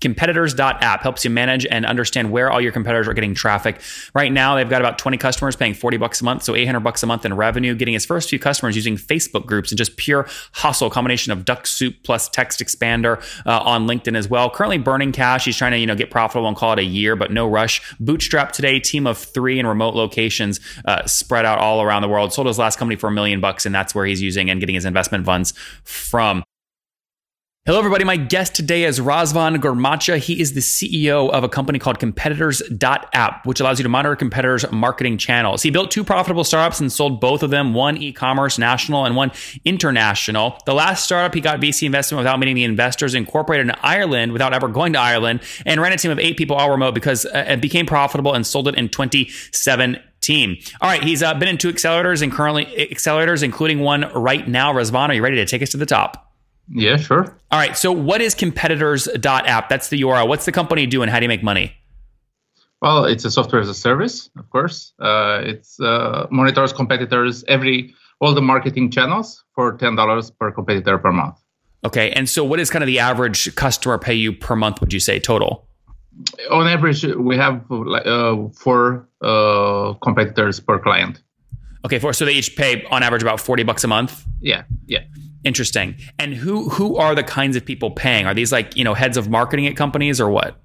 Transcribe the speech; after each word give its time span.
Competitors.app 0.00 1.02
helps 1.02 1.24
you 1.24 1.30
manage 1.30 1.66
and 1.66 1.84
understand 1.84 2.30
where 2.30 2.52
all 2.52 2.60
your 2.60 2.70
competitors 2.70 3.08
are 3.08 3.14
getting 3.14 3.34
traffic. 3.34 3.80
Right 4.14 4.30
now, 4.30 4.54
they've 4.54 4.70
got 4.70 4.80
about 4.80 4.96
20 4.96 5.16
customers 5.16 5.56
paying 5.56 5.74
40 5.74 5.96
bucks 5.96 6.20
a 6.20 6.24
month, 6.24 6.44
so 6.44 6.54
800 6.54 6.78
bucks 6.78 7.02
a 7.02 7.06
month 7.06 7.24
in 7.24 7.34
revenue, 7.34 7.74
getting 7.74 7.94
his 7.94 8.06
first 8.06 8.30
few 8.30 8.38
customers 8.38 8.76
using 8.76 8.96
Facebook 8.96 9.44
groups 9.44 9.72
and 9.72 9.76
just 9.76 9.96
pure 9.96 10.28
hustle, 10.52 10.88
combination 10.88 11.32
of 11.32 11.44
Dux-Soup 11.44 11.96
plus 12.04 12.28
text 12.28 12.60
expander 12.60 13.20
uh, 13.44 13.58
on 13.58 13.88
LinkedIn 13.88 14.16
as 14.16 14.28
well. 14.28 14.48
Currently 14.48 14.78
burning 14.78 15.10
cash. 15.10 15.46
He's 15.46 15.56
trying 15.56 15.72
to, 15.72 15.78
you 15.78 15.86
know, 15.86 15.96
get 15.96 16.12
profitable 16.12 16.46
and 16.46 16.56
call 16.56 16.74
it 16.74 16.78
a 16.78 16.84
year, 16.84 17.16
but 17.16 17.32
no 17.32 17.48
rush. 17.48 17.92
Bootstrap 17.98 18.52
today, 18.52 18.78
team 18.78 19.04
of 19.04 19.18
three 19.18 19.58
in 19.58 19.66
remote 19.66 19.96
locations 19.96 20.60
uh, 20.84 21.04
spread 21.06 21.44
out 21.44 21.58
all 21.58 21.82
around 21.82 22.02
the 22.02 22.08
world. 22.08 22.32
Sold 22.32 22.46
his 22.46 22.56
last 22.56 22.78
company 22.78 22.94
for 22.94 23.08
a 23.08 23.12
million 23.12 23.40
bucks, 23.40 23.66
and 23.66 23.74
that's 23.74 23.96
where 23.96 24.06
he's 24.06 24.22
using 24.22 24.48
and 24.48 24.60
getting 24.60 24.76
his 24.76 24.84
investment 24.84 25.24
funds 25.24 25.54
from. 25.82 26.44
Hello, 27.68 27.78
everybody. 27.78 28.02
My 28.02 28.16
guest 28.16 28.54
today 28.54 28.84
is 28.84 28.98
Razvan 28.98 29.58
Girmacha. 29.58 30.16
He 30.16 30.40
is 30.40 30.54
the 30.54 30.60
CEO 30.60 31.28
of 31.28 31.44
a 31.44 31.50
company 31.50 31.78
called 31.78 31.98
Competitors.app, 31.98 33.44
which 33.44 33.60
allows 33.60 33.78
you 33.78 33.82
to 33.82 33.90
monitor 33.90 34.16
competitors' 34.16 34.64
marketing 34.72 35.18
channels. 35.18 35.62
He 35.62 35.68
built 35.68 35.90
two 35.90 36.02
profitable 36.02 36.44
startups 36.44 36.80
and 36.80 36.90
sold 36.90 37.20
both 37.20 37.42
of 37.42 37.50
them, 37.50 37.74
one 37.74 37.98
e 37.98 38.10
commerce 38.10 38.58
national 38.58 39.04
and 39.04 39.16
one 39.16 39.32
international. 39.66 40.58
The 40.64 40.72
last 40.72 41.04
startup, 41.04 41.34
he 41.34 41.42
got 41.42 41.60
VC 41.60 41.84
investment 41.84 42.20
without 42.20 42.38
meeting 42.38 42.54
the 42.54 42.64
investors, 42.64 43.14
incorporated 43.14 43.68
in 43.68 43.74
Ireland 43.82 44.32
without 44.32 44.54
ever 44.54 44.68
going 44.68 44.94
to 44.94 44.98
Ireland, 44.98 45.42
and 45.66 45.78
ran 45.78 45.92
a 45.92 45.98
team 45.98 46.10
of 46.10 46.18
eight 46.18 46.38
people 46.38 46.56
all 46.56 46.70
remote 46.70 46.94
because 46.94 47.26
uh, 47.26 47.44
it 47.48 47.60
became 47.60 47.84
profitable 47.84 48.32
and 48.32 48.46
sold 48.46 48.68
it 48.68 48.76
in 48.76 48.88
2017. 48.88 50.58
All 50.80 50.88
right, 50.88 51.04
he's 51.04 51.22
uh, 51.22 51.34
been 51.34 51.48
in 51.48 51.58
two 51.58 51.70
accelerators 51.70 52.22
and 52.22 52.32
currently 52.32 52.64
accelerators, 52.64 53.42
including 53.42 53.80
one 53.80 54.10
right 54.14 54.48
now. 54.48 54.72
Razvan, 54.72 55.10
are 55.10 55.14
you 55.14 55.22
ready 55.22 55.36
to 55.36 55.44
take 55.44 55.60
us 55.60 55.68
to 55.72 55.76
the 55.76 55.84
top? 55.84 56.27
Yeah, 56.70 56.96
sure. 56.96 57.36
All 57.50 57.58
right. 57.58 57.76
So, 57.76 57.92
what 57.92 58.20
is 58.20 58.34
competitors.app? 58.34 59.68
That's 59.68 59.88
the 59.88 60.00
URL. 60.02 60.28
What's 60.28 60.44
the 60.44 60.52
company 60.52 60.86
doing? 60.86 61.08
how 61.08 61.18
do 61.18 61.24
you 61.24 61.28
make 61.28 61.42
money? 61.42 61.74
Well, 62.80 63.06
it's 63.06 63.24
a 63.24 63.30
software 63.30 63.60
as 63.60 63.68
a 63.68 63.74
service, 63.74 64.30
of 64.38 64.48
course. 64.50 64.92
Uh, 65.00 65.40
it's 65.42 65.80
uh, 65.80 66.26
monitors 66.30 66.72
competitors 66.72 67.44
every 67.48 67.94
all 68.20 68.34
the 68.34 68.42
marketing 68.42 68.90
channels 68.90 69.44
for 69.54 69.76
ten 69.76 69.96
dollars 69.96 70.30
per 70.30 70.52
competitor 70.52 70.98
per 70.98 71.10
month. 71.10 71.36
Okay, 71.84 72.10
and 72.10 72.28
so 72.28 72.44
what 72.44 72.60
is 72.60 72.70
kind 72.70 72.82
of 72.82 72.86
the 72.86 72.98
average 72.98 73.54
customer 73.54 73.98
pay 73.98 74.14
you 74.14 74.32
per 74.32 74.54
month? 74.54 74.80
Would 74.80 74.92
you 74.92 75.00
say 75.00 75.18
total? 75.18 75.66
On 76.50 76.66
average, 76.66 77.04
we 77.04 77.36
have 77.36 77.64
uh, 77.70 78.48
four 78.54 79.08
uh, 79.22 79.94
competitors 80.02 80.58
per 80.60 80.78
client. 80.78 81.22
Okay, 81.84 81.98
four. 81.98 82.12
So 82.12 82.24
they 82.24 82.32
each 82.32 82.56
pay 82.56 82.84
on 82.90 83.02
average 83.02 83.22
about 83.22 83.40
forty 83.40 83.64
bucks 83.64 83.84
a 83.84 83.88
month. 83.88 84.24
Yeah, 84.40 84.64
yeah. 84.86 85.00
Interesting. 85.44 85.96
And 86.18 86.34
who 86.34 86.68
who 86.68 86.96
are 86.96 87.14
the 87.14 87.22
kinds 87.22 87.56
of 87.56 87.64
people 87.64 87.90
paying? 87.90 88.26
Are 88.26 88.34
these 88.34 88.52
like 88.52 88.76
you 88.76 88.84
know 88.84 88.94
heads 88.94 89.16
of 89.16 89.28
marketing 89.28 89.66
at 89.66 89.76
companies 89.76 90.20
or 90.20 90.28
what? 90.28 90.60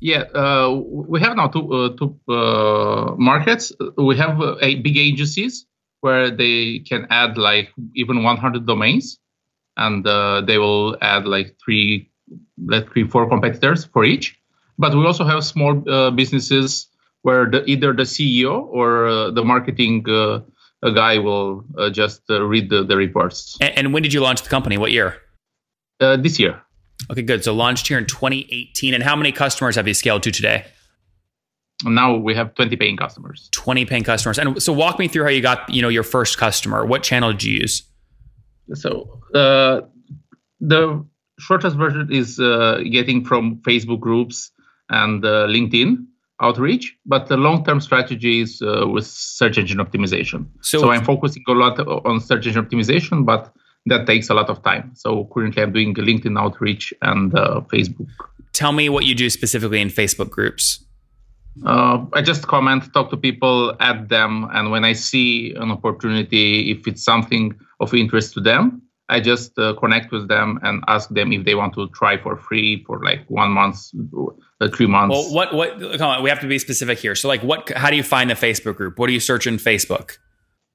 Yeah, 0.00 0.24
uh, 0.34 0.70
we 0.84 1.20
have 1.20 1.36
now 1.36 1.48
two 1.48 1.72
uh, 1.72 1.96
two 1.96 2.18
uh, 2.28 3.14
markets. 3.16 3.72
We 3.96 4.16
have 4.16 4.40
uh, 4.40 4.56
big 4.60 4.98
agencies 4.98 5.66
where 6.00 6.30
they 6.30 6.80
can 6.80 7.06
add 7.08 7.38
like 7.38 7.72
even 7.94 8.22
100 8.22 8.66
domains, 8.66 9.18
and 9.76 10.06
uh, 10.06 10.42
they 10.42 10.58
will 10.58 10.98
add 11.00 11.26
like 11.26 11.56
three, 11.64 12.10
let 12.58 12.92
three 12.92 13.08
four 13.08 13.28
competitors 13.28 13.86
for 13.86 14.04
each. 14.04 14.36
But 14.76 14.94
we 14.94 15.06
also 15.06 15.24
have 15.24 15.44
small 15.44 15.82
uh, 15.88 16.10
businesses 16.10 16.88
where 17.22 17.48
the, 17.48 17.64
either 17.64 17.94
the 17.94 18.02
CEO 18.02 18.66
or 18.66 19.30
the 19.30 19.42
marketing 19.42 20.04
a 20.84 20.92
guy 20.92 21.18
will 21.18 21.64
uh, 21.78 21.90
just 21.90 22.22
uh, 22.30 22.42
read 22.42 22.70
the, 22.70 22.84
the 22.84 22.96
reports. 22.96 23.56
And, 23.60 23.76
and, 23.78 23.94
when 23.94 24.02
did 24.02 24.12
you 24.12 24.20
launch 24.20 24.42
the 24.42 24.50
company? 24.50 24.76
What 24.76 24.92
year? 24.92 25.16
Uh, 25.98 26.16
this 26.16 26.38
year. 26.38 26.60
Okay, 27.10 27.22
good. 27.22 27.42
So 27.42 27.54
launched 27.54 27.88
here 27.88 27.98
in 27.98 28.06
2018. 28.06 28.94
And 28.94 29.02
how 29.02 29.16
many 29.16 29.32
customers 29.32 29.76
have 29.76 29.88
you 29.88 29.94
scaled 29.94 30.22
to 30.24 30.30
today? 30.30 30.66
Now 31.84 32.16
we 32.16 32.34
have 32.34 32.54
20 32.54 32.76
paying 32.76 32.96
customers. 32.96 33.48
20 33.52 33.86
paying 33.86 34.04
customers. 34.04 34.38
And 34.38 34.62
so 34.62 34.72
walk 34.72 34.98
me 34.98 35.08
through 35.08 35.24
how 35.24 35.30
you 35.30 35.40
got, 35.40 35.68
you 35.68 35.82
know, 35.82 35.88
your 35.88 36.02
first 36.02 36.38
customer. 36.38 36.84
What 36.84 37.02
channel 37.02 37.32
did 37.32 37.44
you 37.44 37.58
use? 37.60 37.82
So 38.74 39.20
uh, 39.34 39.82
the 40.60 41.04
shortest 41.38 41.76
version 41.76 42.12
is 42.12 42.38
uh, 42.38 42.80
getting 42.90 43.24
from 43.24 43.56
Facebook 43.62 44.00
groups 44.00 44.50
and 44.90 45.24
uh, 45.24 45.46
LinkedIn 45.46 46.06
outreach, 46.44 46.96
but 47.06 47.26
the 47.28 47.36
long-term 47.36 47.80
strategy 47.80 48.40
is 48.40 48.62
uh, 48.62 48.86
with 48.94 49.06
search 49.06 49.56
engine 49.58 49.78
optimization. 49.78 50.46
So, 50.60 50.78
so, 50.80 50.90
I'm 50.90 51.04
focusing 51.04 51.42
a 51.48 51.52
lot 51.52 51.78
on 51.80 52.20
search 52.20 52.46
engine 52.46 52.64
optimization, 52.64 53.24
but 53.24 53.52
that 53.86 54.06
takes 54.06 54.30
a 54.30 54.34
lot 54.34 54.48
of 54.48 54.62
time. 54.62 54.92
So 54.94 55.28
currently, 55.32 55.62
I'm 55.62 55.72
doing 55.72 55.94
LinkedIn 55.94 56.38
outreach 56.38 56.92
and 57.02 57.34
uh, 57.34 57.60
Facebook. 57.72 58.08
Tell 58.52 58.72
me 58.72 58.88
what 58.88 59.04
you 59.04 59.14
do 59.14 59.28
specifically 59.30 59.80
in 59.80 59.88
Facebook 59.88 60.30
groups. 60.30 60.84
Uh, 61.64 62.04
I 62.12 62.22
just 62.22 62.48
comment, 62.48 62.92
talk 62.92 63.10
to 63.10 63.16
people, 63.16 63.76
add 63.78 64.08
them, 64.08 64.48
and 64.52 64.70
when 64.72 64.84
I 64.84 64.92
see 64.92 65.54
an 65.54 65.70
opportunity, 65.70 66.72
if 66.72 66.88
it's 66.88 67.04
something 67.04 67.54
of 67.78 67.94
interest 67.94 68.34
to 68.34 68.40
them, 68.40 68.82
I 69.08 69.20
just 69.20 69.58
uh, 69.58 69.74
connect 69.74 70.12
with 70.12 70.28
them 70.28 70.58
and 70.62 70.82
ask 70.88 71.10
them 71.10 71.32
if 71.32 71.44
they 71.44 71.54
want 71.54 71.74
to 71.74 71.88
try 71.90 72.16
for 72.16 72.36
free 72.36 72.84
for 72.86 73.04
like 73.04 73.24
one 73.28 73.50
month, 73.50 73.90
uh, 74.60 74.68
three 74.74 74.86
months. 74.86 75.14
Well, 75.14 75.34
what 75.34 75.54
what? 75.54 75.98
Come 75.98 76.08
on, 76.08 76.22
we 76.22 76.30
have 76.30 76.40
to 76.40 76.46
be 76.46 76.58
specific 76.58 76.98
here. 76.98 77.14
So, 77.14 77.28
like, 77.28 77.42
what? 77.42 77.70
How 77.70 77.90
do 77.90 77.96
you 77.96 78.02
find 78.02 78.30
the 78.30 78.34
Facebook 78.34 78.76
group? 78.76 78.98
What 78.98 79.08
do 79.08 79.12
you 79.12 79.20
search 79.20 79.46
in 79.46 79.56
Facebook? 79.56 80.18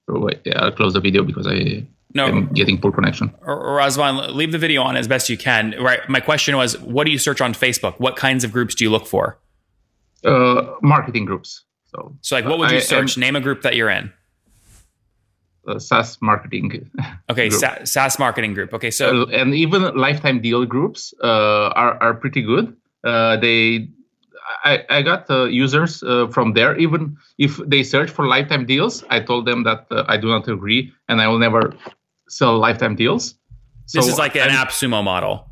Oh, 0.08 0.20
wait, 0.20 0.42
yeah, 0.46 0.60
I'll 0.60 0.72
close 0.72 0.94
the 0.94 1.00
video 1.00 1.24
because 1.24 1.48
I 1.48 1.88
no, 2.14 2.26
am 2.26 2.48
getting 2.54 2.80
poor 2.80 2.92
connection. 2.92 3.30
Razvan, 3.48 4.34
leave 4.34 4.52
the 4.52 4.58
video 4.58 4.82
on 4.84 4.96
as 4.96 5.08
best 5.08 5.30
you 5.30 5.38
can. 5.38 5.76
Right. 5.80 6.00
My 6.08 6.20
question 6.20 6.56
was, 6.58 6.80
what 6.80 7.06
do 7.06 7.12
you 7.12 7.20
search 7.20 7.42
on 7.42 7.54
Facebook? 7.54 8.00
What 8.00 8.16
kinds 8.16 8.44
of 8.44 8.52
groups 8.52 8.74
do 8.74 8.84
you 8.84 8.90
look 8.90 9.06
for? 9.06 9.40
Uh, 10.26 10.76
marketing 10.82 11.26
groups. 11.26 11.64
So, 11.88 12.16
so 12.22 12.36
like, 12.36 12.46
what 12.46 12.58
would 12.60 12.72
you 12.72 12.78
I, 12.78 12.82
search? 12.82 13.18
Name 13.18 13.36
a 13.36 13.42
group 13.42 13.62
that 13.62 13.76
you're 13.76 13.90
in 13.90 14.12
SaaS 15.78 16.18
marketing. 16.22 16.90
Okay, 17.30 17.50
Sa- 17.52 17.84
SaaS 17.84 18.18
marketing 18.18 18.54
group. 18.56 18.74
Okay, 18.74 18.90
so 18.90 19.22
uh, 19.22 19.26
and 19.40 19.54
even 19.54 19.84
lifetime 19.96 20.42
deal 20.42 20.66
groups 20.66 21.14
uh, 21.24 21.70
are 21.76 21.94
are 22.02 22.14
pretty 22.16 22.42
good. 22.42 22.76
Uh, 23.04 23.38
they, 23.38 23.88
I, 24.66 24.84
I 24.90 25.02
got 25.04 25.30
uh, 25.30 25.46
users 25.46 26.02
uh, 26.04 26.28
from 26.28 26.54
there. 26.54 26.76
Even 26.78 27.18
if 27.38 27.58
they 27.68 27.84
search 27.84 28.10
for 28.10 28.26
lifetime 28.28 28.66
deals, 28.66 29.04
I 29.10 29.20
told 29.20 29.46
them 29.46 29.64
that 29.64 29.86
I 30.10 30.18
do 30.18 30.28
not 30.28 30.48
agree 30.48 30.92
and 31.08 31.22
I 31.22 31.28
will 31.28 31.38
never 31.40 31.74
sell 32.28 32.58
lifetime 32.58 32.96
deals. 32.96 33.36
So 33.86 34.00
this 34.00 34.08
is 34.08 34.18
like 34.18 34.36
an 34.36 34.50
AppSumo 34.50 35.04
model. 35.04 35.46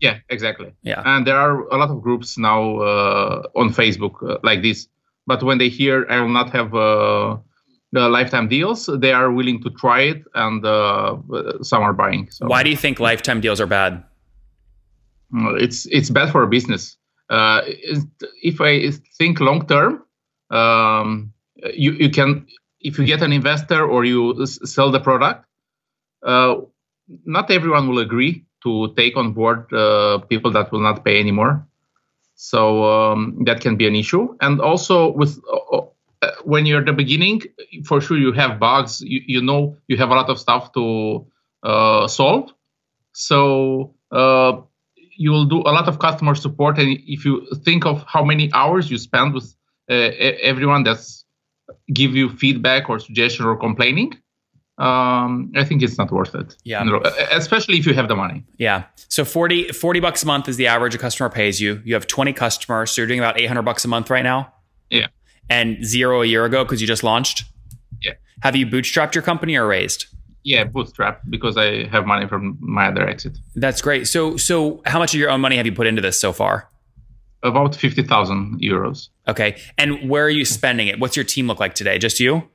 Yeah, 0.00 0.18
exactly. 0.28 0.74
Yeah, 0.82 1.02
and 1.06 1.24
there 1.24 1.36
are 1.38 1.62
a 1.68 1.76
lot 1.76 1.90
of 1.90 2.02
groups 2.02 2.36
now 2.36 2.82
on 3.54 3.70
Facebook 3.70 4.40
like 4.42 4.60
this. 4.62 4.88
But 5.26 5.42
when 5.44 5.58
they 5.58 5.68
hear 5.68 6.04
I 6.10 6.20
will 6.20 6.34
not 6.34 6.50
have 6.50 6.74
the 7.92 8.08
lifetime 8.08 8.48
deals, 8.48 8.86
they 8.86 9.12
are 9.12 9.30
willing 9.30 9.62
to 9.62 9.70
try 9.70 10.00
it, 10.00 10.24
and 10.34 10.64
uh, 10.64 11.16
some 11.62 11.82
are 11.82 11.92
buying. 11.92 12.30
So. 12.30 12.46
Why 12.46 12.62
do 12.62 12.70
you 12.70 12.76
think 12.76 12.98
lifetime 12.98 13.40
deals 13.40 13.60
are 13.60 13.66
bad? 13.66 14.02
It's 15.58 15.86
it's 15.86 16.10
bad 16.10 16.30
for 16.30 16.42
a 16.42 16.46
business. 16.46 16.96
Uh, 17.30 17.62
if 18.42 18.60
I 18.60 18.90
think 19.18 19.40
long 19.40 19.66
term, 19.66 20.04
um, 20.50 21.32
you 21.74 21.92
you 21.92 22.10
can 22.10 22.46
if 22.80 22.98
you 22.98 23.04
get 23.04 23.22
an 23.22 23.32
investor 23.32 23.84
or 23.86 24.04
you 24.04 24.44
sell 24.46 24.90
the 24.90 25.00
product, 25.00 25.46
uh, 26.26 26.56
not 27.24 27.50
everyone 27.50 27.88
will 27.88 27.98
agree 27.98 28.44
to 28.62 28.92
take 28.94 29.16
on 29.16 29.32
board 29.32 29.72
uh, 29.72 30.18
people 30.28 30.50
that 30.52 30.70
will 30.72 30.80
not 30.80 31.04
pay 31.04 31.18
anymore. 31.18 31.66
So 32.34 32.84
um, 32.84 33.42
that 33.44 33.60
can 33.60 33.76
be 33.76 33.86
an 33.86 33.94
issue. 33.94 34.36
And 34.40 34.60
also 34.60 35.12
with 35.12 35.38
uh, 35.72 35.80
when 36.44 36.66
you're 36.66 36.80
at 36.80 36.86
the 36.86 36.92
beginning, 36.92 37.42
for 37.84 38.00
sure 38.00 38.16
you 38.16 38.32
have 38.32 38.58
bugs. 38.58 39.00
You, 39.00 39.20
you 39.26 39.42
know 39.42 39.76
you 39.88 39.96
have 39.96 40.10
a 40.10 40.14
lot 40.14 40.28
of 40.28 40.38
stuff 40.38 40.72
to 40.72 41.26
uh, 41.62 42.08
solve. 42.08 42.50
So 43.12 43.94
uh, 44.10 44.60
you 45.16 45.30
will 45.30 45.46
do 45.46 45.58
a 45.60 45.72
lot 45.72 45.88
of 45.88 45.98
customer 45.98 46.34
support, 46.34 46.78
and 46.78 46.98
if 47.06 47.24
you 47.24 47.46
think 47.64 47.84
of 47.86 48.04
how 48.06 48.24
many 48.24 48.50
hours 48.52 48.90
you 48.90 48.98
spend 48.98 49.34
with 49.34 49.54
uh, 49.90 49.94
everyone 49.94 50.84
that's 50.84 51.24
give 51.92 52.14
you 52.14 52.28
feedback 52.30 52.88
or 52.88 52.98
suggestion 52.98 53.44
or 53.44 53.56
complaining, 53.56 54.14
um, 54.78 55.52
I 55.54 55.64
think 55.64 55.82
it's 55.82 55.98
not 55.98 56.10
worth 56.10 56.34
it. 56.34 56.56
Yeah. 56.64 56.82
Especially 57.30 57.78
if 57.78 57.86
you 57.86 57.94
have 57.94 58.08
the 58.08 58.16
money. 58.16 58.44
Yeah. 58.56 58.84
So 59.08 59.24
40, 59.24 59.68
40 59.68 60.00
bucks 60.00 60.22
a 60.22 60.26
month 60.26 60.48
is 60.48 60.56
the 60.56 60.66
average 60.66 60.94
a 60.94 60.98
customer 60.98 61.28
pays 61.28 61.60
you. 61.60 61.80
You 61.84 61.94
have 61.94 62.06
20 62.06 62.32
customers. 62.32 62.90
So 62.90 63.02
you're 63.02 63.06
doing 63.06 63.20
about 63.20 63.40
800 63.40 63.62
bucks 63.62 63.84
a 63.84 63.88
month 63.88 64.10
right 64.10 64.22
now. 64.22 64.52
Yeah 64.90 65.08
and 65.48 65.84
zero 65.84 66.22
a 66.22 66.26
year 66.26 66.44
ago 66.44 66.64
because 66.64 66.80
you 66.80 66.86
just 66.86 67.02
launched? 67.02 67.44
Yeah. 68.02 68.12
Have 68.42 68.56
you 68.56 68.66
bootstrapped 68.66 69.14
your 69.14 69.22
company 69.22 69.56
or 69.56 69.66
raised? 69.66 70.06
Yeah, 70.44 70.64
bootstrap 70.64 71.20
because 71.30 71.56
I 71.56 71.86
have 71.86 72.04
money 72.04 72.26
from 72.26 72.58
my 72.60 72.88
other 72.88 73.06
exit. 73.08 73.38
That's 73.54 73.80
great. 73.80 74.08
So, 74.08 74.36
so 74.36 74.82
how 74.86 74.98
much 74.98 75.14
of 75.14 75.20
your 75.20 75.30
own 75.30 75.40
money 75.40 75.56
have 75.56 75.66
you 75.66 75.72
put 75.72 75.86
into 75.86 76.02
this 76.02 76.20
so 76.20 76.32
far? 76.32 76.68
About 77.44 77.74
fifty 77.76 78.02
thousand 78.02 78.60
euros. 78.60 79.08
Okay, 79.26 79.60
and 79.76 80.08
where 80.08 80.24
are 80.24 80.30
you 80.30 80.44
spending 80.44 80.86
it? 80.88 81.00
What's 81.00 81.16
your 81.16 81.24
team 81.24 81.46
look 81.48 81.58
like 81.60 81.74
today? 81.74 81.98
Just 81.98 82.20
you? 82.20 82.48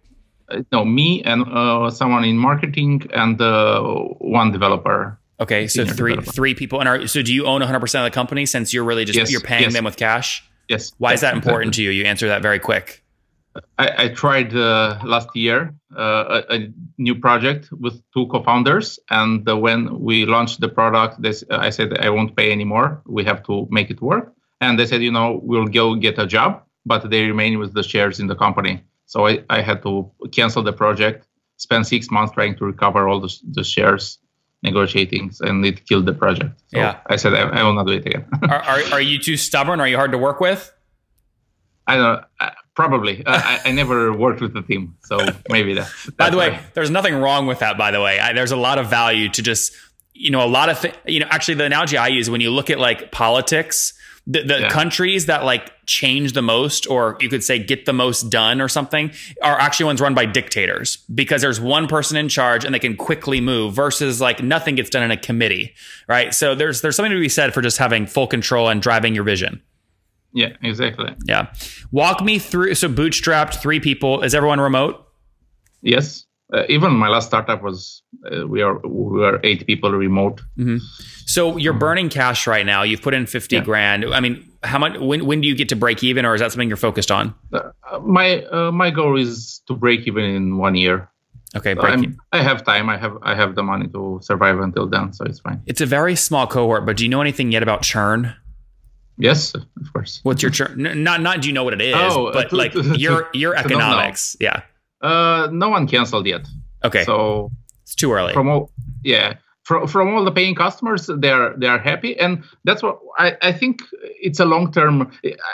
Uh, 0.50 0.62
no, 0.72 0.86
me 0.86 1.22
and 1.24 1.44
uh, 1.44 1.90
someone 1.90 2.24
in 2.24 2.38
marketing 2.38 3.06
and 3.14 3.40
uh, 3.42 3.82
one 4.20 4.52
developer. 4.52 5.20
Okay, 5.42 5.68
so 5.68 5.86
three 5.86 6.12
developer. 6.12 6.32
three 6.32 6.56
people, 6.56 6.80
and 6.80 6.88
are 6.88 7.06
so 7.08 7.22
do 7.22 7.34
you 7.34 7.46
own 7.46 7.60
100 7.60 7.80
percent 7.82 8.06
of 8.06 8.12
the 8.12 8.16
company 8.16 8.46
since 8.46 8.74
you're 8.74 8.86
really 8.86 9.04
just 9.04 9.18
Yes, 9.18 9.32
you're 9.32 9.42
paying 9.42 9.64
yes. 9.64 9.74
them 9.74 9.84
with 9.84 9.98
cash? 9.98 10.47
Yes. 10.68 10.92
Why 10.98 11.14
is 11.14 11.22
that 11.22 11.34
important 11.34 11.74
to 11.76 11.84
you? 11.84 11.92
You 11.92 12.06
answer 12.06 12.28
that 12.28 12.42
very 12.42 12.60
quick. 12.60 13.04
I, 13.78 14.04
I 14.04 14.08
tried 14.10 14.56
uh, 14.56 15.00
last 15.04 15.30
year 15.36 15.74
uh, 15.98 16.42
a, 16.50 16.56
a 16.56 16.74
new 16.98 17.16
project 17.16 17.70
with 17.72 18.02
two 18.14 18.28
co-founders, 18.28 19.00
and 19.10 19.48
uh, 19.50 19.58
when 19.58 20.00
we 20.00 20.26
launched 20.26 20.60
the 20.60 20.70
product, 20.70 21.22
this 21.22 21.44
I 21.50 21.72
said 21.72 21.98
I 21.98 22.10
won't 22.10 22.36
pay 22.36 22.52
anymore. 22.52 23.02
We 23.06 23.24
have 23.24 23.44
to 23.44 23.68
make 23.72 23.90
it 23.90 24.02
work, 24.02 24.34
and 24.62 24.78
they 24.78 24.86
said, 24.86 25.02
you 25.02 25.12
know, 25.12 25.40
we'll 25.42 25.68
go 25.68 25.96
get 25.96 26.20
a 26.20 26.28
job, 26.28 26.64
but 26.86 27.10
they 27.10 27.26
remain 27.26 27.58
with 27.58 27.74
the 27.74 27.84
shares 27.84 28.20
in 28.20 28.28
the 28.28 28.36
company. 28.36 28.84
So 29.06 29.26
I, 29.28 29.44
I 29.50 29.62
had 29.62 29.82
to 29.84 30.12
cancel 30.32 30.62
the 30.64 30.74
project, 30.74 31.28
spend 31.56 31.88
six 31.88 32.12
months 32.12 32.34
trying 32.34 32.58
to 32.58 32.66
recover 32.66 33.08
all 33.08 33.20
the, 33.20 33.34
the 33.52 33.64
shares, 33.64 34.20
negotiating, 34.64 35.32
and 35.42 35.66
it 35.66 35.86
killed 35.88 36.06
the 36.06 36.14
project. 36.14 36.60
So 36.68 36.80
Yeah. 36.80 37.00
I 37.08 37.16
said 37.16 37.34
I, 37.34 37.42
I 37.60 37.64
will 37.64 37.74
not 37.74 37.86
do 37.88 37.94
it 37.94 38.06
again. 38.06 38.26
Are, 38.44 38.62
are 38.62 38.82
are 38.94 39.02
you 39.02 39.20
too 39.20 39.38
stubborn? 39.38 39.80
Are 39.80 39.88
you 39.88 39.98
hard 39.98 40.12
to 40.12 40.18
work 40.18 40.40
with? 40.40 40.72
I 41.86 41.96
don't 41.96 42.04
know. 42.04 42.22
uh, 42.40 42.50
Probably. 42.76 43.26
Uh, 43.26 43.32
I, 43.44 43.60
I 43.66 43.72
never 43.72 44.14
worked 44.26 44.40
with 44.42 44.54
the 44.54 44.62
team, 44.62 44.98
so 45.04 45.18
maybe 45.50 45.74
that. 45.76 45.90
By 46.18 46.30
the 46.30 46.38
way, 46.38 46.52
why. 46.52 46.60
there's 46.76 46.92
nothing 46.92 47.16
wrong 47.16 47.48
with 47.48 47.60
that. 47.60 47.78
By 47.78 47.90
the 47.92 48.02
way, 48.02 48.20
I, 48.20 48.34
there's 48.34 48.52
a 48.52 48.58
lot 48.58 48.78
of 48.78 48.88
value 48.88 49.30
to 49.30 49.42
just 49.42 49.74
you 50.14 50.30
know 50.32 50.44
a 50.44 50.48
lot 50.50 50.70
of 50.70 50.80
thi- 50.80 50.94
you 51.06 51.20
know 51.20 51.28
actually 51.32 51.56
the 51.56 51.64
analogy 51.66 51.98
I 51.98 52.08
use 52.10 52.30
when 52.30 52.42
you 52.42 52.52
look 52.52 52.70
at 52.70 52.80
like 52.80 53.12
politics. 53.12 53.94
The, 54.30 54.44
the 54.44 54.60
Yeah. 54.60 54.70
countries 54.70 55.28
that 55.28 55.46
like 55.46 55.72
change 55.86 56.34
the 56.34 56.42
most, 56.42 56.86
or 56.90 57.18
you 57.22 57.30
could 57.30 57.44
say 57.46 57.60
get 57.60 57.86
the 57.86 57.94
most 57.94 58.30
done, 58.30 58.60
or 58.60 58.68
something, 58.68 59.12
are 59.42 59.58
actually 59.58 59.86
ones 59.86 60.02
run 60.02 60.14
by 60.14 60.26
dictators 60.26 60.98
because 61.16 61.42
there's 61.42 61.62
one 61.62 61.88
person 61.88 62.18
in 62.18 62.28
charge 62.28 62.66
and 62.66 62.76
they 62.76 62.80
can 62.80 62.98
quickly 62.98 63.40
move. 63.40 63.74
Versus 63.74 64.20
like 64.20 64.44
nothing 64.44 64.76
gets 64.76 64.90
done 64.90 65.02
in 65.04 65.12
a 65.12 65.18
committee, 65.18 65.74
right? 66.10 66.34
So 66.34 66.56
there's 66.56 66.82
there's 66.82 66.98
something 66.98 67.14
to 67.14 67.20
be 67.20 67.30
said 67.30 67.54
for 67.54 67.62
just 67.62 67.78
having 67.78 68.06
full 68.06 68.28
control 68.28 68.68
and 68.68 68.82
driving 68.82 69.16
your 69.16 69.24
vision. 69.24 69.62
Yeah, 70.34 70.50
exactly. 70.62 71.16
Yeah, 71.26 71.54
walk 71.92 72.22
me 72.22 72.38
through. 72.38 72.76
So 72.76 72.90
bootstrapped, 72.90 73.62
three 73.62 73.80
people. 73.80 74.22
Is 74.24 74.36
everyone 74.36 74.60
remote? 74.60 75.04
Yes. 75.82 76.26
Uh, 76.54 76.64
even 76.70 76.94
my 76.94 77.10
last 77.10 77.28
startup 77.28 77.62
was 77.62 78.02
uh, 78.32 78.48
we 78.48 78.62
are 78.62 78.78
we 78.88 79.24
are 79.26 79.40
eight 79.44 79.68
people 79.68 79.92
remote. 79.92 80.42
So 81.26 81.58
you're 81.58 81.74
burning 81.74 82.08
cash 82.10 82.48
right 82.48 82.66
now. 82.66 82.84
You've 82.84 83.02
put 83.02 83.14
in 83.14 83.26
50 83.26 83.56
Yeah. 83.58 83.64
grand. 83.64 84.06
I 84.14 84.22
mean, 84.22 84.50
how 84.64 84.80
much 84.80 84.98
when 84.98 85.26
when 85.26 85.42
do 85.42 85.48
you 85.48 85.56
get 85.56 85.68
to 85.70 85.76
break 85.76 86.04
even 86.04 86.26
or 86.26 86.34
is 86.36 86.40
that 86.42 86.52
something 86.54 86.70
you're 86.70 86.78
focused 86.78 87.12
on? 87.12 87.34
Uh, 87.52 87.72
my 88.02 88.44
uh, 88.46 88.72
my 88.72 88.92
goal 88.92 89.18
is 89.20 89.62
to 89.68 89.74
break 89.76 90.08
even 90.08 90.24
in 90.24 90.58
one 90.58 90.76
year. 90.76 91.10
Okay, 91.56 91.72
even. 91.72 92.18
I 92.32 92.42
have 92.44 92.64
time. 92.64 92.88
I 92.90 92.98
have 92.98 93.18
I 93.24 93.34
have 93.36 93.56
the 93.56 93.64
money 93.64 93.88
to 93.90 94.20
survive 94.22 94.60
until 94.60 94.88
then, 94.88 95.12
so 95.14 95.26
it's 95.26 95.40
fine. 95.40 95.62
It's 95.66 95.82
a 95.82 95.86
very 95.86 96.16
small 96.16 96.46
cohort, 96.48 96.86
but 96.86 96.98
do 96.98 97.04
you 97.04 97.10
know 97.10 97.22
anything 97.22 97.52
yet 97.52 97.64
about 97.64 97.82
churn? 97.82 98.34
Yes, 99.18 99.54
of 99.56 99.66
course. 99.94 100.20
What's 100.24 100.42
your 100.44 100.52
churn? 100.52 100.76
Not 101.04 101.22
not 101.22 101.42
do 101.42 101.48
you 101.48 101.54
know 101.54 101.64
what 101.64 101.74
it 101.74 101.82
is, 101.82 101.96
Oh, 101.98 102.32
but 102.32 102.54
like 102.62 102.74
your 102.76 103.28
your 103.34 103.54
to 103.56 103.68
know 103.68 103.78
now. 103.80 103.90
economics. 103.92 104.36
Yeah. 104.40 104.62
Uh, 105.02 105.48
no 105.52 105.70
one 105.70 105.88
canceled 105.88 106.26
yet. 106.26 106.48
Okay. 106.84 107.04
So 107.04 107.52
it's 107.88 107.96
too 107.96 108.12
early. 108.12 108.34
from 108.34 108.50
all 108.50 108.70
yeah 109.04 109.36
from, 109.64 109.88
from 109.88 110.14
all 110.14 110.26
the 110.26 110.32
paying 110.32 110.56
customers 110.56 111.10
they're 111.20 111.54
they 111.58 111.68
are 111.68 111.80
happy 111.80 112.20
and 112.20 112.44
that's 112.66 112.84
what 112.84 113.00
i, 113.18 113.38
I 113.42 113.54
think 113.54 113.82
it's 114.02 114.42
a 114.42 114.46
long 114.46 114.74
term 114.74 115.10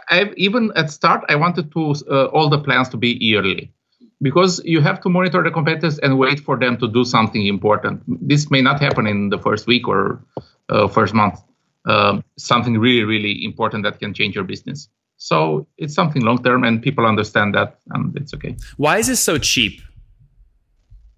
i 0.10 0.32
even 0.36 0.72
at 0.76 0.90
start 0.90 1.24
i 1.30 1.36
wanted 1.36 1.72
to 1.74 1.96
uh, 2.10 2.26
all 2.26 2.50
the 2.50 2.58
plans 2.58 2.90
to 2.90 2.98
be 2.98 3.10
yearly 3.22 3.72
because 4.20 4.62
you 4.66 4.82
have 4.82 5.00
to 5.02 5.10
monitor 5.10 5.44
the 5.44 5.52
competitors 5.52 6.00
and 6.00 6.18
wait 6.18 6.40
for 6.40 6.58
them 6.58 6.76
to 6.78 6.88
do 6.88 7.06
something 7.06 7.46
important 7.46 8.02
this 8.08 8.50
may 8.50 8.62
not 8.62 8.80
happen 8.80 9.06
in 9.06 9.30
the 9.30 9.38
first 9.38 9.68
week 9.68 9.88
or 9.88 10.24
uh, 10.70 10.88
first 10.88 11.14
month 11.14 11.40
um, 11.86 12.24
something 12.38 12.80
really 12.80 13.04
really 13.04 13.46
important 13.46 13.84
that 13.84 14.00
can 14.00 14.12
change 14.12 14.34
your 14.34 14.44
business 14.44 14.90
so 15.30 15.38
it's 15.78 15.96
something 16.00 16.22
long 16.30 16.40
term 16.48 16.64
and 16.68 16.82
people 16.88 17.06
understand 17.14 17.50
that 17.58 17.70
and 17.94 18.04
it's 18.20 18.34
okay 18.34 18.54
Why 18.78 18.96
is 19.02 19.08
this 19.08 19.22
so 19.30 19.38
cheap? 19.52 19.74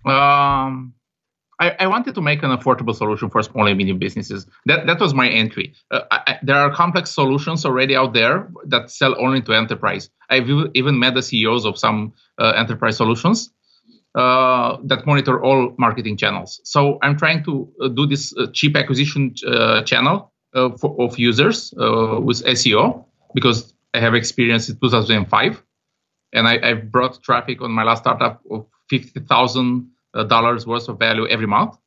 um, 0.06 0.94
I, 1.60 1.68
I 1.84 1.88
wanted 1.88 2.16
to 2.16 2.22
make 2.22 2.44
an 2.44 2.52
affordable 2.58 2.96
solution 2.96 3.30
for 3.30 3.42
small 3.42 3.66
and 3.68 3.78
medium 3.78 3.98
businesses. 3.98 4.46
That 4.66 4.88
that 4.88 5.00
was 5.00 5.14
my 5.14 5.28
entry. 5.30 5.74
Uh, 5.90 6.02
I, 6.12 6.38
there 6.44 6.58
are 6.58 6.70
complex 6.84 7.12
solutions 7.12 7.66
already 7.66 7.96
out 7.96 8.14
there 8.14 8.36
that 8.74 8.92
sell 8.92 9.16
only 9.26 9.42
to 9.44 9.54
enterprise. 9.54 10.10
I've 10.30 10.50
even 10.74 11.00
met 11.00 11.14
the 11.14 11.22
CEOs 11.22 11.66
of 11.66 11.78
some 11.78 12.14
uh, 12.38 12.52
enterprise 12.58 12.98
solutions 12.98 13.52
uh, 14.16 14.78
that 14.84 15.06
monitor 15.06 15.42
all 15.42 15.74
marketing 15.78 16.18
channels. 16.18 16.60
So 16.64 16.98
I'm 17.02 17.18
trying 17.18 17.44
to 17.46 17.54
uh, 17.82 17.88
do 17.88 18.06
this 18.06 18.34
uh, 18.38 18.48
cheap 18.54 18.76
acquisition 18.76 19.34
uh, 19.48 19.82
channel 19.84 20.34
uh, 20.54 20.70
for, 20.80 20.96
of 21.00 21.18
users 21.18 21.74
uh, 21.80 22.20
with 22.22 22.44
SEO 22.46 23.06
because 23.34 23.74
I 23.96 24.00
have 24.00 24.14
experience 24.14 24.70
in 24.70 24.78
2005 24.80 25.64
and 26.36 26.48
I, 26.48 26.60
I've 26.62 26.92
brought 26.92 27.24
traffic 27.24 27.62
on 27.62 27.72
my 27.72 27.84
last 27.84 28.04
startup 28.04 28.42
of 28.52 28.68
fifty 28.90 29.20
thousand 29.22 29.90
dollars 30.14 30.68
worth 30.68 30.88
of 30.90 31.00
value 31.00 31.28
every 31.28 31.48
month. 31.48 31.78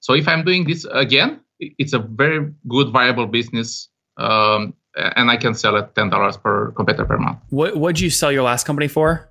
So 0.00 0.14
if 0.14 0.28
I'm 0.28 0.44
doing 0.44 0.66
this 0.66 0.86
again, 0.92 1.40
it's 1.58 1.92
a 1.92 1.98
very 1.98 2.52
good 2.68 2.90
viable 2.90 3.26
business, 3.26 3.88
um, 4.16 4.74
and 4.94 5.30
I 5.30 5.36
can 5.36 5.54
sell 5.54 5.76
at 5.76 5.94
ten 5.94 6.08
dollars 6.08 6.36
per 6.36 6.70
competitor 6.72 7.04
per 7.04 7.18
month. 7.18 7.38
What 7.50 7.76
what'd 7.76 8.00
you 8.00 8.10
sell 8.10 8.32
your 8.32 8.44
last 8.44 8.64
company 8.64 8.88
for? 8.88 9.28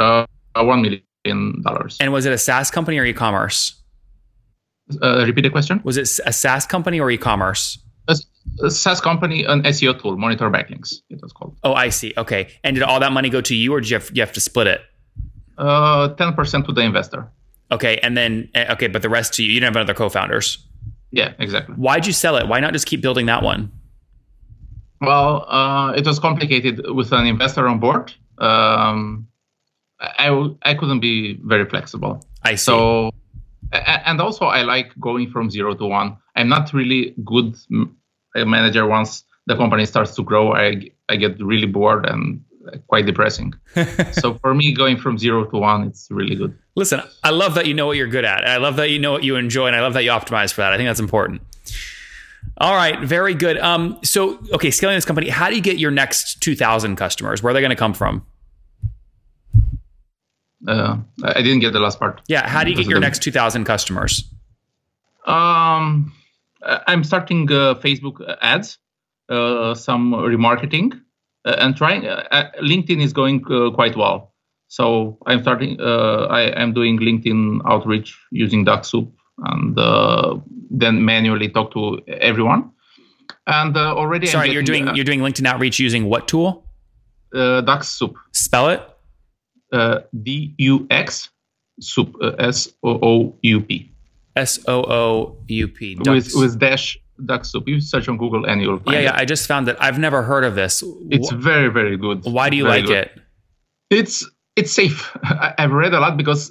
Uh, 0.00 0.26
one 0.54 0.82
million 0.82 1.62
dollars. 1.62 1.98
And 2.00 2.12
was 2.12 2.24
it 2.26 2.32
a 2.32 2.38
SaaS 2.38 2.70
company 2.70 2.98
or 2.98 3.04
e-commerce? 3.04 3.74
Uh, 5.02 5.24
repeat 5.26 5.42
the 5.42 5.50
question. 5.50 5.80
Was 5.84 5.98
it 5.98 6.08
a 6.24 6.32
SaaS 6.32 6.64
company 6.66 6.98
or 6.98 7.10
e-commerce? 7.10 7.78
A, 8.62 8.70
SaaS 8.70 9.00
company, 9.00 9.44
an 9.44 9.62
SEO 9.62 10.00
tool, 10.00 10.16
Monitor 10.16 10.50
Backlinks. 10.50 10.94
It 11.10 11.20
was 11.22 11.32
called. 11.32 11.56
Oh, 11.62 11.74
I 11.74 11.88
see. 11.90 12.12
Okay. 12.16 12.48
And 12.64 12.74
did 12.76 12.82
all 12.82 13.00
that 13.00 13.12
money 13.12 13.30
go 13.30 13.40
to 13.40 13.54
you 13.54 13.72
or 13.72 13.80
did 13.80 13.90
you 13.90 13.96
have, 13.98 14.10
you 14.14 14.22
have 14.22 14.32
to 14.32 14.40
split 14.40 14.66
it? 14.66 14.80
Uh, 15.56 16.08
Ten 16.14 16.32
percent 16.34 16.66
to 16.66 16.72
the 16.72 16.82
investor. 16.82 17.28
Okay. 17.70 17.98
And 17.98 18.16
then, 18.16 18.48
eh, 18.54 18.72
okay, 18.72 18.86
but 18.88 19.02
the 19.02 19.08
rest 19.08 19.34
to 19.34 19.42
you. 19.42 19.52
You 19.52 19.60
didn't 19.60 19.74
have 19.74 19.82
other 19.82 19.94
co 19.94 20.08
founders. 20.08 20.64
Yeah, 21.10 21.32
exactly. 21.38 21.74
Why'd 21.74 22.06
you 22.06 22.12
sell 22.12 22.36
it? 22.36 22.46
Why 22.48 22.60
not 22.60 22.72
just 22.72 22.86
keep 22.86 23.00
building 23.00 23.26
that 23.26 23.42
one? 23.42 23.72
Well, 25.00 25.46
uh, 25.48 25.92
it 25.96 26.04
was 26.06 26.18
complicated 26.18 26.82
with 26.88 27.12
an 27.12 27.26
investor 27.26 27.66
on 27.68 27.78
board. 27.78 28.12
Um, 28.38 29.28
I, 30.00 30.26
w- 30.26 30.58
I 30.62 30.74
couldn't 30.74 31.00
be 31.00 31.38
very 31.44 31.64
flexible. 31.68 32.24
I 32.42 32.56
see. 32.56 32.64
So, 32.64 33.10
and 33.72 34.20
also 34.20 34.46
I 34.46 34.62
like 34.62 34.92
going 35.00 35.30
from 35.30 35.50
zero 35.50 35.74
to 35.74 35.86
one. 35.86 36.16
I'm 36.36 36.48
not 36.48 36.72
really 36.72 37.14
good 37.24 37.56
a 38.36 38.44
manager 38.44 38.86
once 38.86 39.24
the 39.46 39.56
company 39.56 39.86
starts 39.86 40.14
to 40.16 40.22
grow. 40.22 40.52
I 40.52 40.90
I 41.08 41.16
get 41.16 41.40
really 41.42 41.66
bored 41.66 42.06
and 42.06 42.42
quite 42.86 43.06
depressing. 43.06 43.54
so 44.12 44.34
for 44.34 44.54
me, 44.54 44.72
going 44.72 44.96
from 44.96 45.18
zero 45.18 45.44
to 45.44 45.56
one, 45.58 45.84
it's 45.84 46.08
really 46.10 46.36
good. 46.36 46.56
Listen, 46.76 47.02
I 47.24 47.30
love 47.30 47.54
that 47.54 47.66
you 47.66 47.74
know 47.74 47.86
what 47.86 47.96
you're 47.96 48.08
good 48.08 48.24
at. 48.24 48.46
I 48.46 48.58
love 48.58 48.76
that 48.76 48.90
you 48.90 48.98
know 48.98 49.12
what 49.12 49.24
you 49.24 49.36
enjoy. 49.36 49.66
And 49.66 49.76
I 49.76 49.80
love 49.80 49.94
that 49.94 50.04
you 50.04 50.10
optimize 50.10 50.52
for 50.52 50.60
that. 50.60 50.72
I 50.72 50.76
think 50.76 50.88
that's 50.88 51.00
important. 51.00 51.42
All 52.58 52.74
right. 52.74 53.00
Very 53.00 53.34
good. 53.34 53.58
Um, 53.58 53.98
so, 54.02 54.38
okay, 54.52 54.70
scaling 54.70 54.96
this 54.96 55.04
company, 55.04 55.28
how 55.28 55.48
do 55.48 55.56
you 55.56 55.62
get 55.62 55.78
your 55.78 55.90
next 55.90 56.40
2,000 56.42 56.96
customers? 56.96 57.42
Where 57.42 57.50
are 57.50 57.54
they 57.54 57.60
going 57.60 57.70
to 57.70 57.76
come 57.76 57.94
from? 57.94 58.26
Uh, 60.66 60.98
I 61.22 61.40
didn't 61.42 61.60
get 61.60 61.72
the 61.72 61.80
last 61.80 61.98
part. 61.98 62.20
Yeah. 62.26 62.48
How 62.48 62.64
do 62.64 62.70
you 62.70 62.76
get 62.76 62.86
your 62.86 63.00
next 63.00 63.22
2,000 63.22 63.64
customers? 63.64 64.28
Um, 65.24 66.12
I'm 66.62 67.04
starting 67.04 67.50
uh, 67.52 67.74
Facebook 67.74 68.20
ads, 68.40 68.78
uh, 69.28 69.74
some 69.74 70.12
remarketing, 70.12 71.00
uh, 71.44 71.56
and 71.58 71.76
trying. 71.76 72.06
Uh, 72.06 72.24
uh, 72.30 72.50
LinkedIn 72.60 73.02
is 73.02 73.12
going 73.12 73.44
uh, 73.50 73.70
quite 73.70 73.96
well. 73.96 74.34
So 74.68 75.18
I'm 75.26 75.40
starting. 75.42 75.80
Uh, 75.80 76.26
I 76.30 76.42
am 76.60 76.72
doing 76.74 76.98
LinkedIn 76.98 77.60
outreach 77.64 78.18
using 78.30 78.64
Dux-Soup, 78.64 79.10
and 79.38 79.78
uh, 79.78 80.36
then 80.70 81.04
manually 81.04 81.48
talk 81.48 81.72
to 81.72 82.00
everyone. 82.08 82.70
And 83.46 83.76
uh, 83.76 83.94
already, 83.96 84.26
Sorry, 84.26 84.50
you're 84.50 84.62
getting, 84.62 84.84
doing 84.84 84.96
you're 84.96 85.04
doing 85.04 85.20
LinkedIn 85.20 85.46
outreach 85.46 85.78
using 85.78 86.06
what 86.06 86.28
tool? 86.28 86.64
uh, 87.34 87.60
Dux-Soup, 87.62 88.16
Spell 88.32 88.68
it. 88.68 88.82
uh, 89.72 90.00
D 90.22 90.54
U 90.58 90.86
X 90.90 91.30
soup, 91.80 92.16
uh, 92.22 92.32
S 92.38 92.68
O 92.82 92.98
O 93.02 93.38
U 93.42 93.60
P, 93.60 93.92
S 94.46 94.58
O 94.74 94.76
O 95.00 95.36
U 95.62 95.68
P. 95.76 95.96
with 96.06 96.28
with 96.34 96.52
dash 96.58 96.86
Dux-Soup. 97.30 97.64
You 97.66 97.80
search 97.80 98.06
on 98.08 98.16
Google 98.22 98.44
and 98.50 98.56
you'll 98.62 98.78
find 98.84 98.94
Yeah, 98.94 99.00
it. 99.00 99.04
yeah. 99.04 99.22
I 99.22 99.24
just 99.34 99.44
found 99.52 99.66
that 99.68 99.76
I've 99.86 99.98
never 100.06 100.20
heard 100.30 100.44
of 100.44 100.54
this. 100.54 100.72
It's 101.16 101.30
Wh- 101.30 101.34
very, 101.50 101.68
very 101.80 101.96
good. 102.04 102.18
Why 102.36 102.46
do 102.50 102.56
you 102.56 102.64
Very 102.64 102.76
like 102.80 102.86
good. 102.86 102.96
it? 102.96 103.10
It's 104.00 104.16
it's 104.60 104.72
safe. 104.72 104.98
I've 105.60 105.72
read 105.82 105.94
a 105.94 106.00
lot 106.04 106.16
because 106.22 106.42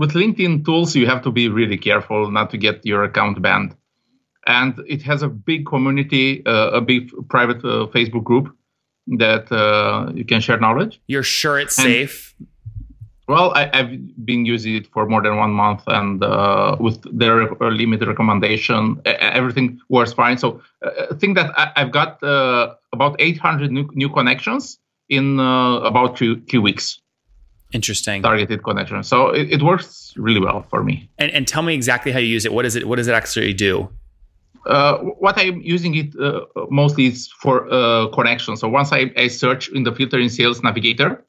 with 0.00 0.12
LinkedIn 0.20 0.64
tools, 0.66 0.94
you 1.00 1.06
have 1.12 1.22
to 1.26 1.30
be 1.40 1.44
really 1.60 1.76
careful 1.88 2.30
not 2.38 2.46
to 2.52 2.56
get 2.66 2.76
your 2.90 3.02
account 3.04 3.36
banned. 3.42 3.74
And 4.46 4.72
it 4.94 5.02
has 5.02 5.22
a 5.22 5.28
big 5.28 5.66
community, 5.66 6.26
uh, 6.46 6.70
a 6.80 6.80
big 6.80 7.02
private 7.28 7.58
uh, 7.64 7.86
Facebook 7.94 8.24
group 8.30 8.46
that 9.24 9.44
uh, 9.52 10.10
you 10.18 10.24
can 10.24 10.40
share 10.40 10.58
knowledge. 10.58 11.00
You're 11.12 11.22
sure 11.40 11.56
it's 11.64 11.78
And- 11.78 11.86
safe? 11.86 12.34
Well, 13.28 13.52
I, 13.54 13.70
have 13.72 13.90
been 14.24 14.44
using 14.44 14.74
it 14.74 14.86
for 14.88 15.06
more 15.06 15.22
than 15.22 15.36
one 15.36 15.52
month, 15.52 15.82
and 15.86 16.22
uh, 16.24 16.76
with 16.80 17.00
their 17.16 17.48
limited 17.60 18.08
recommendation, 18.08 19.00
everything 19.04 19.80
works 19.88 20.12
fine. 20.12 20.38
So 20.38 20.60
uh, 20.84 21.06
I 21.12 21.14
think 21.14 21.36
that 21.36 21.52
I, 21.56 21.72
have 21.76 21.92
got 21.92 22.22
uh, 22.22 22.74
about 22.92 23.16
800 23.20 23.70
new, 23.70 23.88
new 23.94 24.08
connections 24.08 24.78
in 25.08 25.38
uh, 25.38 25.80
about 25.80 26.16
two, 26.16 26.40
two 26.40 26.60
weeks. 26.60 27.00
Interesting. 27.72 28.22
Targeted 28.22 28.64
connection. 28.64 29.02
So 29.02 29.28
it, 29.28 29.50
it 29.50 29.62
works 29.62 30.12
really 30.16 30.40
well 30.40 30.66
for 30.68 30.82
me. 30.82 31.08
And, 31.18 31.30
and 31.30 31.46
tell 31.46 31.62
me 31.62 31.74
exactly 31.74 32.12
how 32.12 32.18
you 32.18 32.26
use 32.26 32.44
it. 32.44 32.52
What 32.52 32.66
is 32.66 32.76
it? 32.76 32.86
What 32.88 32.96
does 32.96 33.08
it 33.08 33.14
actually 33.14 33.54
do? 33.54 33.88
Uh, 34.66 34.98
what 34.98 35.38
I'm 35.38 35.60
using 35.62 35.94
it 35.94 36.14
uh, 36.20 36.40
mostly 36.70 37.06
is 37.06 37.28
for 37.28 37.72
uh, 37.72 38.08
connection. 38.08 38.56
So 38.56 38.68
once 38.68 38.92
I, 38.92 39.10
I 39.16 39.28
search 39.28 39.68
in 39.70 39.84
the 39.84 39.92
filter 39.92 40.18
in 40.18 40.28
Sales 40.28 40.62
Navigator, 40.62 41.24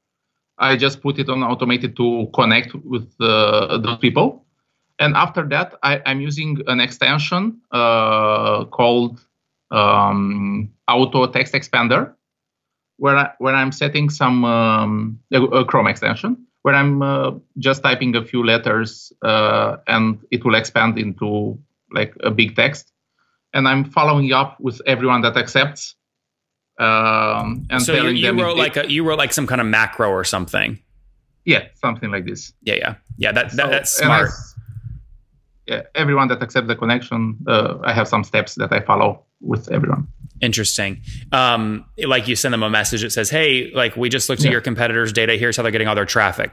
I 0.58 0.76
just 0.76 1.02
put 1.02 1.20
it 1.20 1.30
on 1.30 1.44
automated 1.44 1.96
to 1.98 2.30
connect 2.34 2.76
with 2.76 3.12
uh, 3.20 3.78
those 3.80 3.98
people. 3.98 4.46
And 5.00 5.16
after 5.16 5.44
that, 5.50 5.76
I, 5.84 5.98
am 6.06 6.22
using 6.22 6.62
an 6.68 6.80
extension 6.80 7.62
uh, 7.72 8.66
called 8.66 9.20
um, 9.72 10.72
Auto 10.88 11.26
Text 11.28 11.54
Expander, 11.54 12.14
where 12.98 13.18
I, 13.18 13.32
where 13.40 13.56
I'm 13.56 13.72
setting 13.72 14.10
some 14.10 14.46
um, 14.46 15.20
a, 15.32 15.42
a, 15.42 15.66
Chrome 15.66 15.88
extension 15.88 16.46
where 16.64 16.76
I'm 16.76 17.02
uh, 17.02 17.32
just 17.58 17.84
typing 17.84 18.16
a 18.16 18.24
few 18.24 18.44
letters 18.46 19.12
uh, 19.22 19.78
and 19.88 20.20
it 20.32 20.44
will 20.44 20.56
expand 20.56 20.98
into 20.98 21.60
like 21.92 22.16
a 22.24 22.32
big 22.32 22.56
text. 22.56 22.92
And 23.54 23.68
I'm 23.68 23.84
following 23.86 24.32
up 24.32 24.60
with 24.60 24.82
everyone 24.88 25.22
that 25.22 25.38
accepts. 25.38 25.96
Um, 26.80 27.68
and 27.70 27.82
so 27.82 27.94
telling 27.96 28.16
you, 28.16 28.32
you 28.32 28.44
wrote 28.44 28.58
like 28.58 28.78
a, 28.78 28.92
you 28.92 29.04
wrote 29.04 29.18
like 29.18 29.34
some 29.34 29.48
kind 29.48 29.62
of 29.62 29.68
macro 29.68 30.10
or 30.10 30.24
something. 30.24 30.80
Yeah, 31.46 31.68
something 31.76 32.10
like 32.10 32.26
this. 32.26 32.54
Yeah, 32.62 32.76
yeah, 32.76 32.96
yeah. 33.18 33.32
That, 33.32 33.52
that 33.52 33.58
so, 33.58 33.70
that's 33.70 33.92
smart. 33.98 34.30
yeah, 35.68 35.84
everyone 35.94 36.30
that 36.30 36.42
accepts 36.42 36.68
the 36.68 36.76
connection, 36.76 37.38
uh, 37.48 37.78
I 37.84 37.94
have 37.94 38.08
some 38.08 38.24
steps 38.24 38.56
that 38.56 38.72
I 38.72 38.80
follow 38.80 39.24
with 39.42 39.72
everyone. 39.72 40.08
Interesting. 40.42 41.02
Um, 41.32 41.86
like 41.98 42.28
you 42.28 42.36
send 42.36 42.54
them 42.54 42.64
a 42.64 42.70
message 42.70 43.02
that 43.02 43.12
says, 43.12 43.30
"Hey, 43.30 43.72
like 43.74 43.96
we 43.96 44.10
just 44.10 44.30
looked 44.30 44.42
at 44.42 44.46
yeah. 44.46 44.52
your 44.52 44.62
competitors' 44.62 45.14
data. 45.14 45.36
Here's 45.36 45.56
how 45.58 45.64
they're 45.64 45.72
getting 45.72 45.88
all 45.88 45.96
their 45.96 46.06
traffic." 46.06 46.52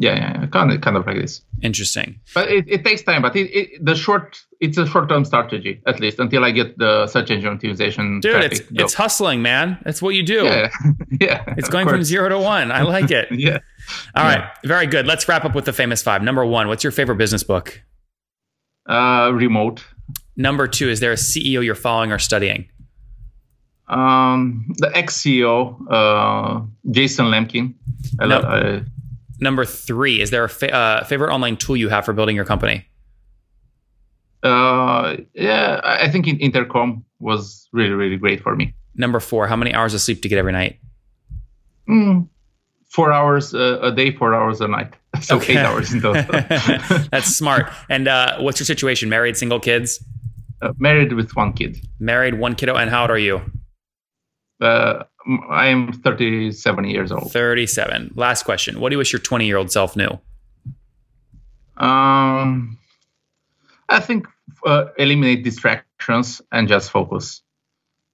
Yeah, 0.00 0.14
yeah, 0.14 0.46
kind 0.46 0.72
of, 0.72 0.80
kind 0.80 0.96
of 0.96 1.06
like 1.06 1.16
this. 1.16 1.42
Interesting. 1.60 2.18
But 2.32 2.50
it, 2.50 2.64
it 2.66 2.84
takes 2.84 3.02
time. 3.02 3.20
But 3.20 3.36
it, 3.36 3.50
it, 3.54 3.84
the 3.84 3.94
short, 3.94 4.42
it's 4.58 4.78
a 4.78 4.86
short-term 4.86 5.26
strategy 5.26 5.82
at 5.86 6.00
least 6.00 6.18
until 6.18 6.42
I 6.42 6.52
get 6.52 6.78
the 6.78 7.06
search 7.06 7.30
engine 7.30 7.58
optimization. 7.58 8.22
Dude, 8.22 8.44
it's 8.44 8.62
it's 8.70 8.94
hustling, 8.94 9.42
man. 9.42 9.78
That's 9.84 10.00
what 10.00 10.14
you 10.14 10.22
do. 10.22 10.44
Yeah, 10.44 10.70
yeah. 11.20 11.44
It's 11.58 11.68
going 11.68 11.84
course. 11.84 11.96
from 11.96 12.04
zero 12.04 12.30
to 12.30 12.38
one. 12.38 12.72
I 12.72 12.80
like 12.80 13.10
it. 13.10 13.28
yeah. 13.30 13.58
All 14.14 14.24
yeah. 14.24 14.36
right, 14.36 14.50
very 14.64 14.86
good. 14.86 15.06
Let's 15.06 15.28
wrap 15.28 15.44
up 15.44 15.54
with 15.54 15.66
the 15.66 15.72
famous 15.74 16.02
five. 16.02 16.22
Number 16.22 16.46
one, 16.46 16.68
what's 16.68 16.82
your 16.82 16.92
favorite 16.92 17.16
business 17.16 17.42
book? 17.42 17.82
Uh, 18.88 19.30
remote. 19.34 19.84
Number 20.34 20.66
two, 20.66 20.88
is 20.88 21.00
there 21.00 21.12
a 21.12 21.16
CEO 21.16 21.62
you're 21.62 21.74
following 21.74 22.10
or 22.10 22.18
studying? 22.18 22.70
Um, 23.86 24.72
the 24.78 24.90
ex 24.96 25.20
CEO, 25.20 25.76
uh, 25.90 26.62
Jason 26.90 27.26
Lemkin. 27.26 27.74
I 28.18 28.26
no. 28.26 28.82
Number 29.40 29.64
three, 29.64 30.20
is 30.20 30.30
there 30.30 30.44
a 30.44 30.48
fa- 30.48 30.72
uh, 30.74 31.04
favorite 31.04 31.32
online 31.32 31.56
tool 31.56 31.76
you 31.76 31.88
have 31.88 32.04
for 32.04 32.12
building 32.12 32.36
your 32.36 32.44
company? 32.44 32.86
Uh, 34.42 35.16
yeah, 35.34 35.80
I 35.82 36.10
think 36.10 36.26
Intercom 36.28 37.04
was 37.18 37.68
really, 37.72 37.90
really 37.90 38.16
great 38.16 38.42
for 38.42 38.54
me. 38.56 38.74
Number 38.94 39.20
four, 39.20 39.46
how 39.46 39.56
many 39.56 39.72
hours 39.72 39.94
of 39.94 40.00
sleep 40.00 40.20
do 40.20 40.26
you 40.26 40.30
get 40.30 40.38
every 40.38 40.52
night? 40.52 40.78
Mm, 41.88 42.28
four 42.88 43.12
hours 43.12 43.54
uh, 43.54 43.78
a 43.82 43.92
day, 43.92 44.12
four 44.12 44.34
hours 44.34 44.60
a 44.60 44.68
night. 44.68 44.94
So 45.22 45.36
okay. 45.36 45.54
eight 45.54 45.58
hours 45.58 45.92
in 45.92 46.00
total. 46.00 46.22
That's 47.10 47.36
smart. 47.36 47.70
And 47.88 48.06
uh, 48.06 48.38
what's 48.38 48.60
your 48.60 48.64
situation? 48.64 49.08
Married, 49.08 49.36
single, 49.36 49.58
kids? 49.58 50.02
Uh, 50.62 50.72
married 50.78 51.12
with 51.14 51.34
one 51.34 51.52
kid. 51.52 51.78
Married, 51.98 52.34
one 52.34 52.54
kiddo. 52.54 52.76
And 52.76 52.88
how 52.90 53.02
old 53.02 53.10
are 53.10 53.18
you? 53.18 53.42
Uh, 54.60 55.04
I 55.48 55.66
am 55.68 55.92
37 55.92 56.84
years 56.84 57.12
old. 57.12 57.32
37. 57.32 58.12
Last 58.14 58.44
question. 58.44 58.80
What 58.80 58.90
do 58.90 58.94
you 58.94 58.98
wish 58.98 59.12
your 59.12 59.20
20 59.20 59.46
year 59.46 59.56
old 59.56 59.70
self 59.70 59.96
knew? 59.96 60.18
Um, 61.76 62.78
I 63.88 64.00
think 64.00 64.26
uh, 64.66 64.86
eliminate 64.98 65.44
distractions 65.44 66.42
and 66.52 66.68
just 66.68 66.90
focus. 66.90 67.42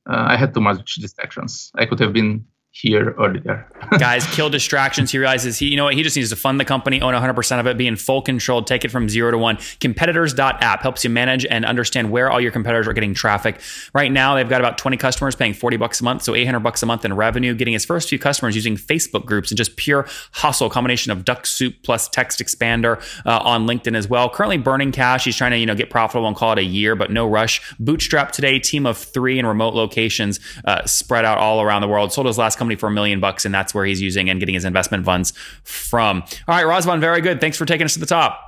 Uh, 0.08 0.26
I 0.28 0.36
had 0.36 0.54
too 0.54 0.60
much 0.60 0.94
distractions. 0.96 1.72
I 1.74 1.86
could 1.86 1.98
have 1.98 2.12
been 2.12 2.46
here 2.80 3.14
or 3.16 3.38
there. 3.38 3.70
Guys, 3.98 4.26
kill 4.34 4.50
distractions. 4.50 5.10
He 5.10 5.18
realizes 5.18 5.58
he, 5.58 5.68
you 5.68 5.76
know 5.76 5.84
what, 5.84 5.94
he 5.94 6.02
just 6.02 6.14
needs 6.14 6.28
to 6.28 6.36
fund 6.36 6.60
the 6.60 6.64
company, 6.64 7.00
own 7.00 7.14
100% 7.14 7.60
of 7.60 7.66
it, 7.66 7.78
be 7.78 7.86
in 7.86 7.96
full 7.96 8.20
control, 8.20 8.62
take 8.62 8.84
it 8.84 8.90
from 8.90 9.08
zero 9.08 9.30
to 9.30 9.38
one. 9.38 9.58
Competitors.app 9.80 10.82
helps 10.82 11.02
you 11.02 11.08
manage 11.08 11.46
and 11.46 11.64
understand 11.64 12.10
where 12.10 12.30
all 12.30 12.40
your 12.40 12.52
competitors 12.52 12.86
are 12.86 12.92
getting 12.92 13.14
traffic. 13.14 13.60
Right 13.94 14.12
now, 14.12 14.34
they've 14.34 14.48
got 14.48 14.60
about 14.60 14.76
20 14.76 14.98
customers 14.98 15.34
paying 15.34 15.54
40 15.54 15.78
bucks 15.78 16.00
a 16.00 16.04
month, 16.04 16.22
so 16.22 16.34
800 16.34 16.60
bucks 16.60 16.82
a 16.82 16.86
month 16.86 17.04
in 17.06 17.14
revenue, 17.14 17.54
getting 17.54 17.72
his 17.72 17.84
first 17.84 18.10
few 18.10 18.18
customers 18.18 18.54
using 18.54 18.76
Facebook 18.76 19.24
groups 19.24 19.50
and 19.50 19.56
just 19.56 19.76
pure 19.76 20.06
hustle, 20.32 20.68
combination 20.68 21.12
of 21.12 21.24
Dux-Soup 21.24 21.74
plus 21.82 22.08
text 22.08 22.40
expander 22.40 23.00
uh, 23.24 23.38
on 23.38 23.66
LinkedIn 23.66 23.96
as 23.96 24.06
well. 24.06 24.28
Currently 24.28 24.58
burning 24.58 24.92
cash. 24.92 25.24
He's 25.24 25.36
trying 25.36 25.52
to, 25.52 25.58
you 25.58 25.66
know, 25.66 25.74
get 25.74 25.88
profitable 25.88 26.28
and 26.28 26.36
call 26.36 26.52
it 26.52 26.58
a 26.58 26.64
year, 26.64 26.94
but 26.94 27.10
no 27.10 27.26
rush. 27.26 27.74
Bootstrap 27.78 28.32
today, 28.32 28.58
team 28.58 28.84
of 28.84 28.98
three 28.98 29.38
in 29.38 29.46
remote 29.46 29.74
locations 29.74 30.40
uh, 30.66 30.84
spread 30.84 31.24
out 31.24 31.38
all 31.38 31.62
around 31.62 31.80
the 31.80 31.88
world. 31.88 32.12
Sold 32.12 32.26
his 32.26 32.36
last 32.36 32.58
company 32.58 32.65
for 32.74 32.88
a 32.88 32.90
million 32.90 33.20
bucks, 33.20 33.44
and 33.44 33.54
that's 33.54 33.72
where 33.72 33.84
he's 33.84 34.02
using 34.02 34.28
and 34.28 34.40
getting 34.40 34.54
his 34.54 34.64
investment 34.64 35.04
funds 35.04 35.32
from. 35.62 36.22
All 36.48 36.56
right, 36.56 36.64
Razvan, 36.64 36.98
very 36.98 37.20
good. 37.20 37.40
Thanks 37.40 37.56
for 37.56 37.66
taking 37.66 37.84
us 37.84 37.94
to 37.94 38.00
the 38.00 38.06
top. 38.06 38.40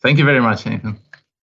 Thank 0.00 0.18
you 0.18 0.24
very 0.24 0.40
much, 0.40 0.64
Nathan. 0.64 0.98